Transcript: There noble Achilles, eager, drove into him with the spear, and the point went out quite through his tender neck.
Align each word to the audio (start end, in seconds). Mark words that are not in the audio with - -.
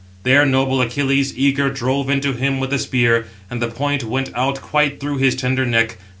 There 0.23 0.47
noble 0.47 0.81
Achilles, 0.81 1.31
eager, 1.37 1.69
drove 1.69 2.09
into 2.09 2.33
him 2.33 2.59
with 2.59 2.71
the 2.71 2.79
spear, 2.79 3.27
and 3.51 3.61
the 3.61 3.67
point 3.67 4.03
went 4.03 4.31
out 4.33 4.59
quite 4.59 4.99
through 4.99 5.17
his 5.17 5.35
tender 5.35 5.63
neck. 5.63 5.97